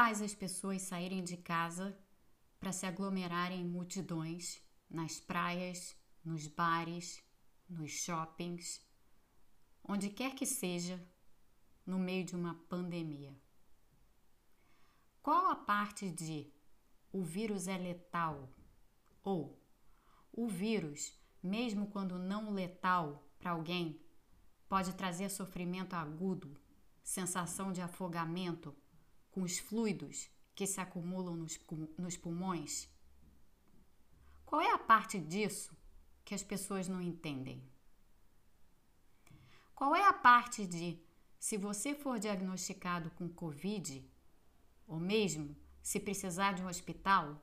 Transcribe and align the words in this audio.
faz 0.00 0.22
as 0.22 0.34
pessoas 0.34 0.80
saírem 0.80 1.22
de 1.22 1.36
casa 1.36 1.94
para 2.58 2.72
se 2.72 2.86
aglomerarem 2.86 3.60
em 3.60 3.68
multidões 3.68 4.58
nas 4.88 5.20
praias, 5.20 5.94
nos 6.24 6.46
bares, 6.46 7.22
nos 7.68 7.90
shoppings, 7.90 8.80
onde 9.84 10.08
quer 10.08 10.34
que 10.34 10.46
seja, 10.46 10.98
no 11.84 11.98
meio 11.98 12.24
de 12.24 12.34
uma 12.34 12.54
pandemia? 12.66 13.38
Qual 15.22 15.50
a 15.50 15.54
parte 15.54 16.10
de 16.10 16.50
o 17.12 17.22
vírus 17.22 17.68
é 17.68 17.76
letal 17.76 18.48
ou 19.22 19.62
o 20.32 20.48
vírus, 20.48 21.12
mesmo 21.42 21.88
quando 21.88 22.18
não 22.18 22.54
letal 22.54 23.22
para 23.38 23.50
alguém, 23.50 24.00
pode 24.66 24.94
trazer 24.94 25.28
sofrimento 25.28 25.92
agudo, 25.92 26.58
sensação 27.02 27.70
de 27.70 27.82
afogamento 27.82 28.74
com 29.30 29.42
os 29.42 29.58
fluidos 29.58 30.30
que 30.54 30.66
se 30.66 30.80
acumulam 30.80 31.36
nos, 31.36 31.58
nos 31.96 32.16
pulmões? 32.16 32.88
Qual 34.44 34.60
é 34.60 34.72
a 34.72 34.78
parte 34.78 35.18
disso 35.18 35.76
que 36.24 36.34
as 36.34 36.42
pessoas 36.42 36.88
não 36.88 37.00
entendem? 37.00 37.62
Qual 39.74 39.94
é 39.94 40.06
a 40.06 40.12
parte 40.12 40.66
de 40.66 41.00
se 41.38 41.56
você 41.56 41.94
for 41.94 42.18
diagnosticado 42.18 43.10
com 43.12 43.28
Covid, 43.28 44.06
ou 44.86 45.00
mesmo 45.00 45.56
se 45.82 45.98
precisar 45.98 46.52
de 46.52 46.62
um 46.62 46.68
hospital, 46.68 47.40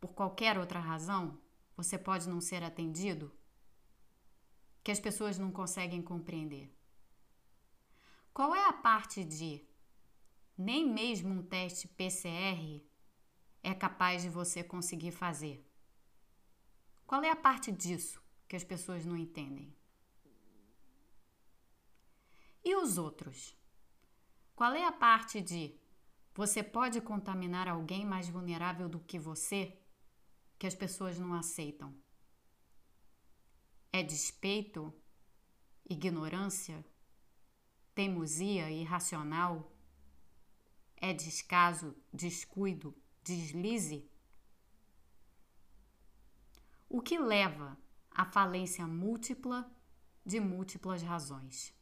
por 0.00 0.12
qualquer 0.14 0.58
outra 0.58 0.80
razão, 0.80 1.38
você 1.76 1.96
pode 1.96 2.28
não 2.28 2.40
ser 2.40 2.64
atendido? 2.64 3.32
Que 4.82 4.90
as 4.90 4.98
pessoas 4.98 5.38
não 5.38 5.52
conseguem 5.52 6.02
compreender. 6.02 6.74
Qual 8.32 8.52
é 8.54 8.66
a 8.66 8.72
parte 8.72 9.22
de 9.22 9.64
nem 10.60 10.86
mesmo 10.86 11.32
um 11.32 11.42
teste 11.42 11.88
PCR 11.88 12.84
é 13.62 13.74
capaz 13.74 14.20
de 14.20 14.28
você 14.28 14.62
conseguir 14.62 15.10
fazer? 15.10 15.66
Qual 17.06 17.22
é 17.22 17.30
a 17.30 17.36
parte 17.36 17.72
disso 17.72 18.22
que 18.46 18.54
as 18.54 18.62
pessoas 18.62 19.06
não 19.06 19.16
entendem? 19.16 19.74
E 22.62 22.76
os 22.76 22.98
outros? 22.98 23.56
Qual 24.54 24.74
é 24.74 24.84
a 24.84 24.92
parte 24.92 25.40
de 25.40 25.80
você 26.34 26.62
pode 26.62 27.00
contaminar 27.00 27.66
alguém 27.66 28.04
mais 28.04 28.28
vulnerável 28.28 28.86
do 28.86 29.00
que 29.00 29.18
você 29.18 29.80
que 30.58 30.66
as 30.66 30.74
pessoas 30.74 31.18
não 31.18 31.32
aceitam? 31.32 31.96
É 33.90 34.02
despeito, 34.02 34.94
ignorância, 35.88 36.84
teimosia 37.94 38.70
irracional? 38.70 39.79
É 41.00 41.12
descaso, 41.12 41.96
descuido, 42.12 42.94
deslize? 43.24 44.08
O 46.88 47.00
que 47.00 47.18
leva 47.18 47.78
à 48.10 48.24
falência 48.24 48.86
múltipla 48.86 49.70
de 50.24 50.38
múltiplas 50.40 51.02
razões? 51.02 51.74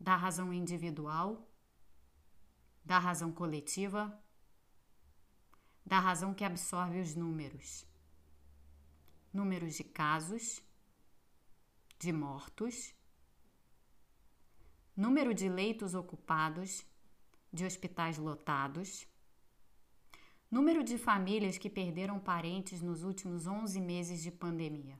Da 0.00 0.16
razão 0.16 0.52
individual 0.52 1.46
da 2.84 2.98
razão 2.98 3.32
coletiva, 3.32 4.20
da 5.84 5.98
razão 5.98 6.34
que 6.34 6.44
absorve 6.44 7.00
os 7.00 7.14
números. 7.14 7.86
Números 9.32 9.74
de 9.74 9.84
casos, 9.84 10.60
de 11.98 12.12
mortos, 12.12 12.94
número 14.96 15.32
de 15.32 15.48
leitos 15.48 15.94
ocupados, 15.94 16.84
de 17.52 17.64
hospitais 17.64 18.16
lotados, 18.16 19.06
número 20.50 20.82
de 20.82 20.96
famílias 20.96 21.58
que 21.58 21.68
perderam 21.68 22.18
parentes 22.18 22.80
nos 22.80 23.02
últimos 23.02 23.46
11 23.46 23.80
meses 23.80 24.22
de 24.22 24.30
pandemia. 24.30 24.98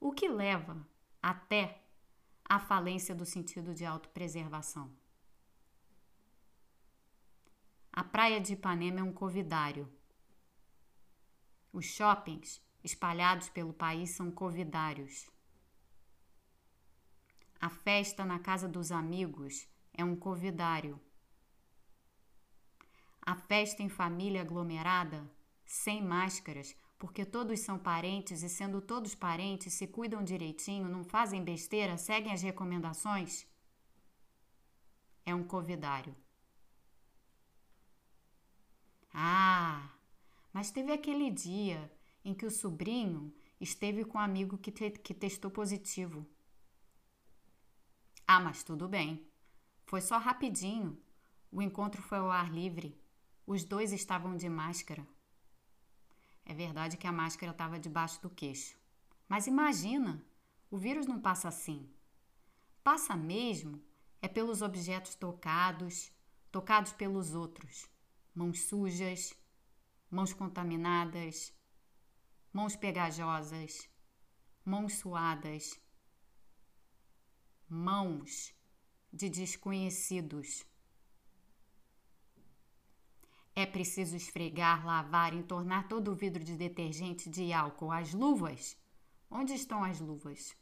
O 0.00 0.12
que 0.12 0.28
leva 0.28 0.86
até 1.22 1.82
a 2.44 2.58
falência 2.58 3.14
do 3.14 3.24
sentido 3.24 3.74
de 3.74 3.84
autopreservação? 3.84 4.90
A 7.92 8.02
praia 8.02 8.40
de 8.40 8.54
Ipanema 8.54 9.00
é 9.00 9.02
um 9.02 9.12
covidário. 9.12 9.90
Os 11.72 11.86
shoppings 11.86 12.60
espalhados 12.82 13.48
pelo 13.48 13.72
país 13.72 14.10
são 14.10 14.30
covidários. 14.30 15.30
A 17.60 17.70
festa 17.70 18.24
na 18.24 18.38
casa 18.38 18.68
dos 18.68 18.92
amigos 18.92 19.66
é 19.96 20.04
um 20.04 20.16
covidário. 20.16 21.00
A 23.22 23.34
festa 23.34 23.82
em 23.82 23.88
família 23.88 24.42
aglomerada, 24.42 25.30
sem 25.64 26.02
máscaras, 26.02 26.76
porque 26.98 27.24
todos 27.24 27.60
são 27.60 27.78
parentes 27.78 28.42
e, 28.42 28.48
sendo 28.48 28.80
todos 28.80 29.14
parentes, 29.14 29.72
se 29.72 29.86
cuidam 29.86 30.22
direitinho, 30.22 30.88
não 30.88 31.04
fazem 31.04 31.42
besteira, 31.42 31.96
seguem 31.96 32.32
as 32.32 32.42
recomendações, 32.42 33.46
é 35.24 35.34
um 35.34 35.44
covidário. 35.44 36.14
Ah, 39.12 39.90
mas 40.52 40.70
teve 40.70 40.92
aquele 40.92 41.30
dia 41.30 41.90
em 42.24 42.34
que 42.34 42.44
o 42.44 42.50
sobrinho 42.50 43.34
esteve 43.60 44.04
com 44.04 44.18
um 44.18 44.20
amigo 44.20 44.58
que, 44.58 44.72
te, 44.72 44.90
que 44.90 45.14
testou 45.14 45.50
positivo. 45.50 46.26
Ah, 48.26 48.40
mas 48.40 48.62
tudo 48.62 48.88
bem. 48.88 49.33
Foi 49.86 50.00
só 50.00 50.18
rapidinho. 50.18 51.00
O 51.50 51.62
encontro 51.62 52.02
foi 52.02 52.18
ao 52.18 52.30
ar 52.30 52.52
livre. 52.52 53.00
Os 53.46 53.64
dois 53.64 53.92
estavam 53.92 54.36
de 54.36 54.48
máscara. 54.48 55.06
É 56.44 56.54
verdade 56.54 56.96
que 56.96 57.06
a 57.06 57.12
máscara 57.12 57.52
estava 57.52 57.78
debaixo 57.78 58.20
do 58.20 58.30
queixo. 58.30 58.76
Mas 59.28 59.46
imagina, 59.46 60.22
o 60.70 60.76
vírus 60.76 61.06
não 61.06 61.20
passa 61.20 61.48
assim. 61.48 61.88
Passa 62.82 63.16
mesmo 63.16 63.82
é 64.20 64.28
pelos 64.28 64.62
objetos 64.62 65.14
tocados, 65.14 66.10
tocados 66.50 66.92
pelos 66.92 67.34
outros 67.34 67.88
mãos 68.34 68.62
sujas, 68.62 69.32
mãos 70.10 70.32
contaminadas, 70.32 71.54
mãos 72.52 72.74
pegajosas, 72.74 73.88
mãos 74.64 74.94
suadas, 74.94 75.80
mãos 77.68 78.52
de 79.14 79.30
desconhecidos. 79.30 80.66
É 83.54 83.64
preciso 83.64 84.16
esfregar, 84.16 84.84
lavar, 84.84 85.32
entornar 85.32 85.86
todo 85.86 86.10
o 86.10 86.16
vidro 86.16 86.42
de 86.42 86.56
detergente 86.56 87.30
de 87.30 87.52
álcool. 87.52 87.92
As 87.92 88.12
luvas? 88.12 88.76
Onde 89.30 89.54
estão 89.54 89.84
as 89.84 90.00
luvas? 90.00 90.56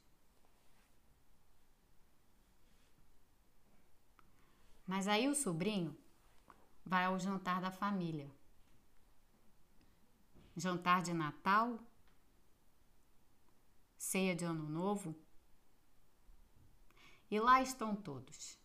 Mas 4.87 5.09
aí 5.09 5.27
o 5.27 5.35
sobrinho 5.35 5.97
vai 6.85 7.07
ao 7.07 7.19
jantar 7.19 7.63
da 7.63 7.71
família. 7.71 8.31
Jantar 10.55 11.01
de 11.01 11.15
Natal, 11.15 11.79
ceia 13.97 14.37
de 14.37 14.45
Ano 14.45 14.69
Novo. 14.69 15.17
E 17.33 17.41
lá 17.41 17.63
estão 17.63 17.97
todos, 17.97 18.59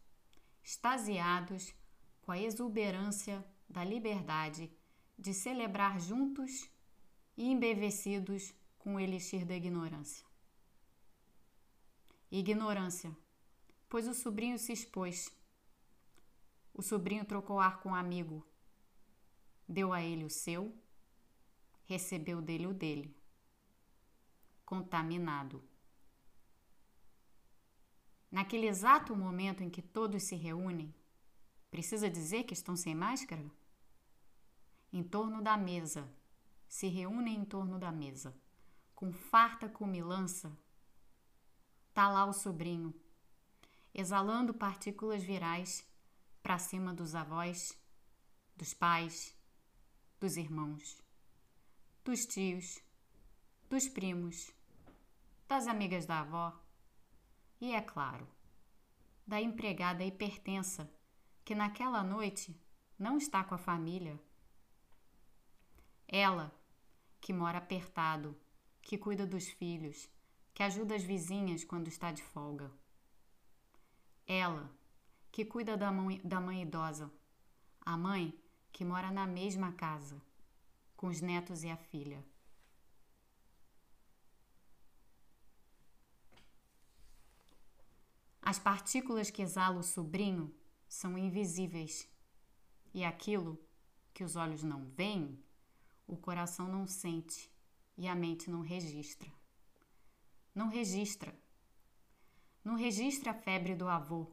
extasiados 0.64 1.74
com 2.22 2.32
a 2.32 2.38
exuberância 2.38 3.44
da 3.68 3.84
liberdade 3.84 4.72
de 5.18 5.34
celebrar 5.34 6.00
juntos 6.00 6.70
e 7.36 7.48
embevecidos 7.48 8.54
com 8.78 8.96
o 8.96 9.00
elixir 9.00 9.46
da 9.46 9.56
ignorância. 9.56 10.28
Ignorância, 12.30 13.16
pois 13.90 14.08
o 14.08 14.14
sobrinho 14.14 14.60
se 14.60 14.74
expôs 14.74 15.32
o 16.78 16.84
sobrinho 16.84 17.26
trocou 17.26 17.60
ar 17.60 17.80
com 17.80 17.90
o 17.90 17.92
um 17.94 17.96
amigo. 17.96 18.46
Deu 19.68 19.92
a 19.92 20.04
ele 20.04 20.24
o 20.24 20.30
seu, 20.30 20.72
recebeu 21.86 22.40
dele 22.40 22.68
o 22.68 22.74
dele. 22.74 23.18
Contaminado. 24.64 25.67
Naquele 28.30 28.68
exato 28.68 29.16
momento 29.16 29.64
em 29.64 29.70
que 29.70 29.82
todos 29.82 30.24
se 30.24 30.36
reúnem, 30.36 30.94
precisa 31.72 32.10
dizer 32.10 32.44
que 32.44 32.54
estão 32.54 32.76
sem 32.76 32.94
máscara? 32.94 33.50
Em 34.92 35.02
torno 35.02 35.42
da 35.42 35.56
mesa, 35.56 36.12
se 36.68 36.88
reúnem 36.88 37.38
em 37.38 37.46
torno 37.46 37.80
da 37.80 37.92
mesa, 37.92 38.36
com 38.94 39.14
farta 39.14 39.70
cumilança. 39.70 40.52
Tá 41.94 42.10
lá 42.10 42.26
o 42.26 42.34
sobrinho, 42.34 42.94
exalando 43.94 44.54
partículas 44.54 45.24
virais 45.24 45.88
para 46.44 46.60
cima 46.60 46.94
dos 46.94 47.16
avós, 47.16 47.78
dos 48.58 48.74
pais, 48.74 49.34
dos 50.20 50.36
irmãos, 50.36 51.02
dos 52.04 52.26
tios, 52.26 52.82
dos 53.70 53.88
primos, 53.88 54.52
das 55.48 55.68
amigas 55.68 56.06
da 56.06 56.20
avó 56.20 56.67
e, 57.60 57.74
é 57.74 57.82
claro, 57.82 58.28
da 59.26 59.42
empregada 59.42 60.04
hipertensa 60.04 60.90
que 61.44 61.56
naquela 61.56 62.04
noite 62.04 62.60
não 62.98 63.18
está 63.18 63.44
com 63.44 63.56
a 63.56 63.58
família. 63.58 64.20
Ela, 66.08 66.54
que 67.20 67.34
mora 67.34 67.58
apertado, 67.58 68.38
que 68.82 68.98
cuida 68.98 69.26
dos 69.26 69.48
filhos, 69.48 70.10
que 70.54 70.64
ajuda 70.64 70.96
as 70.96 71.04
vizinhas 71.04 71.64
quando 71.64 71.88
está 71.88 72.12
de 72.12 72.24
folga. 72.24 72.72
Ela, 74.26 74.72
que 75.32 75.46
cuida 75.46 75.78
da 75.78 75.92
mãe, 75.92 76.22
da 76.24 76.40
mãe 76.40 76.62
idosa, 76.62 77.12
a 77.82 77.98
mãe 77.98 78.34
que 78.72 78.86
mora 78.86 79.12
na 79.12 79.26
mesma 79.26 79.72
casa, 79.72 80.22
com 80.96 81.08
os 81.08 81.22
netos 81.22 81.64
e 81.64 81.70
a 81.70 81.78
filha. 81.78 82.24
As 88.50 88.58
partículas 88.58 89.30
que 89.30 89.42
exala 89.42 89.78
o 89.78 89.84
sobrinho 89.84 90.56
são 90.88 91.18
invisíveis, 91.18 92.10
e 92.94 93.04
aquilo 93.04 93.62
que 94.14 94.24
os 94.24 94.38
olhos 94.38 94.64
não 94.64 94.86
veem, 94.86 95.38
o 96.08 96.16
coração 96.16 96.66
não 96.66 96.88
sente 96.88 97.52
e 97.98 98.08
a 98.08 98.16
mente 98.16 98.50
não 98.50 98.62
registra. 98.62 99.30
Não 100.56 100.70
registra. 100.70 101.38
Não 102.64 102.78
registra 102.78 103.32
a 103.32 103.34
febre 103.36 103.76
do 103.76 103.86
avô, 103.86 104.32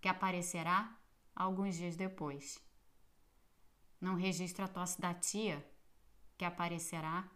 que 0.00 0.08
aparecerá 0.08 0.98
alguns 1.32 1.76
dias 1.76 1.94
depois. 1.94 2.60
Não 4.00 4.16
registra 4.16 4.64
a 4.64 4.68
tosse 4.68 5.00
da 5.00 5.14
tia, 5.14 5.64
que 6.36 6.44
aparecerá 6.44 7.30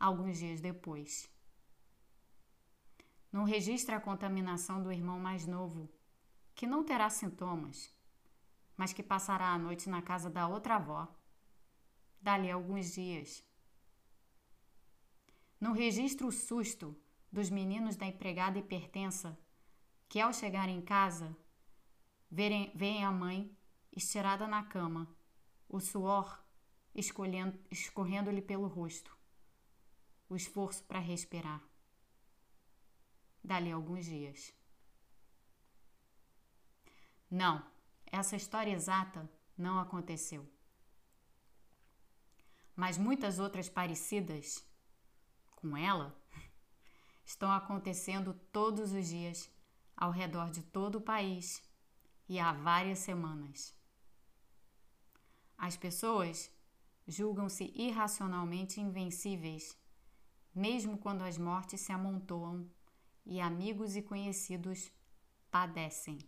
alguns 0.00 0.38
dias 0.38 0.62
depois 0.62 1.28
não 3.32 3.44
registra 3.44 3.96
a 3.96 4.00
contaminação 4.00 4.82
do 4.82 4.92
irmão 4.92 5.18
mais 5.18 5.46
novo, 5.46 5.90
que 6.54 6.66
não 6.66 6.84
terá 6.84 7.10
sintomas, 7.10 7.94
mas 8.76 8.92
que 8.92 9.02
passará 9.02 9.48
a 9.48 9.58
noite 9.58 9.88
na 9.88 10.00
casa 10.00 10.30
da 10.30 10.48
outra 10.48 10.76
avó, 10.76 11.08
dali 12.20 12.50
a 12.50 12.54
alguns 12.54 12.92
dias. 12.92 13.44
Não 15.60 15.72
registra 15.72 16.26
o 16.26 16.32
susto 16.32 16.96
dos 17.30 17.50
meninos 17.50 17.96
da 17.96 18.06
empregada 18.06 18.58
hipertensa, 18.58 19.38
que 20.08 20.20
ao 20.20 20.32
chegar 20.32 20.68
em 20.68 20.80
casa, 20.80 21.36
veem 22.30 23.04
a 23.04 23.10
mãe 23.10 23.54
estirada 23.92 24.46
na 24.46 24.62
cama, 24.62 25.08
o 25.68 25.80
suor 25.80 26.42
escorrendo-lhe 26.94 28.40
pelo 28.40 28.66
rosto, 28.66 29.16
o 30.28 30.36
esforço 30.36 30.84
para 30.84 30.98
respirar 30.98 31.62
dali 33.46 33.70
a 33.70 33.76
alguns 33.76 34.04
dias. 34.04 34.52
Não, 37.30 37.64
essa 38.06 38.36
história 38.36 38.72
exata 38.72 39.28
não 39.56 39.78
aconteceu. 39.78 40.44
Mas 42.74 42.98
muitas 42.98 43.38
outras 43.38 43.68
parecidas 43.68 44.64
com 45.54 45.76
ela 45.76 46.14
estão 47.24 47.50
acontecendo 47.50 48.34
todos 48.52 48.92
os 48.92 49.06
dias 49.08 49.50
ao 49.96 50.10
redor 50.10 50.50
de 50.50 50.62
todo 50.62 50.96
o 50.96 51.00
país 51.00 51.62
e 52.28 52.38
há 52.38 52.52
várias 52.52 52.98
semanas. 52.98 53.74
As 55.56 55.76
pessoas 55.76 56.50
julgam-se 57.06 57.72
irracionalmente 57.74 58.80
invencíveis, 58.80 59.78
mesmo 60.54 60.98
quando 60.98 61.22
as 61.22 61.38
mortes 61.38 61.80
se 61.80 61.92
amontoam 61.92 62.68
e 63.26 63.40
amigos 63.40 63.96
e 63.96 64.02
conhecidos 64.02 64.90
padecem. 65.50 66.18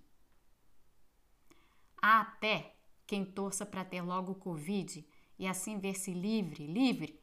Há 2.03 2.21
até 2.21 2.77
quem 3.07 3.25
torça 3.25 3.65
para 3.65 3.85
ter 3.85 4.03
logo 4.03 4.35
Covid 4.35 5.07
e 5.39 5.47
assim 5.47 5.79
ver-se 5.79 6.13
livre, 6.13 6.67
livre, 6.67 7.19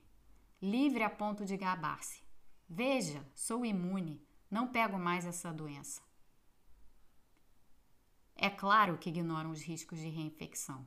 livre 0.62 1.04
a 1.04 1.10
ponto 1.10 1.46
de 1.46 1.58
gabar-se. 1.58 2.24
Veja, 2.68 3.24
sou 3.36 3.66
imune, 3.66 4.26
não 4.50 4.72
pego 4.72 4.98
mais 4.98 5.26
essa 5.26 5.54
doença. 5.54 6.02
É 8.36 8.50
claro 8.50 8.98
que 8.98 9.10
ignoram 9.10 9.52
os 9.52 9.62
riscos 9.62 10.00
de 10.00 10.10
reinfecção. 10.10 10.86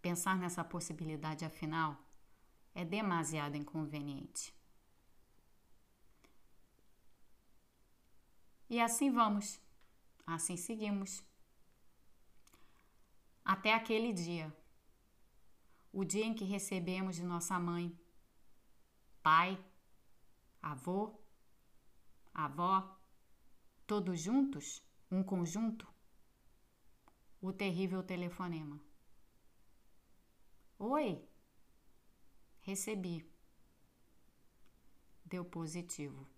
Pensar 0.00 0.38
nessa 0.38 0.64
possibilidade, 0.64 1.44
afinal, 1.44 1.96
é 2.74 2.84
demasiado 2.84 3.56
inconveniente. 3.56 4.57
E 8.68 8.80
assim 8.80 9.10
vamos, 9.10 9.58
assim 10.26 10.56
seguimos. 10.56 11.24
Até 13.42 13.72
aquele 13.72 14.12
dia, 14.12 14.54
o 15.90 16.04
dia 16.04 16.26
em 16.26 16.34
que 16.34 16.44
recebemos 16.44 17.16
de 17.16 17.24
nossa 17.24 17.58
mãe, 17.58 17.98
pai, 19.22 19.58
avô, 20.60 21.18
avó, 22.34 23.00
todos 23.86 24.20
juntos, 24.20 24.82
um 25.10 25.22
conjunto, 25.22 25.88
o 27.40 27.50
terrível 27.52 28.02
telefonema. 28.02 28.78
Oi, 30.78 31.26
recebi. 32.60 33.26
Deu 35.24 35.44
positivo. 35.44 36.37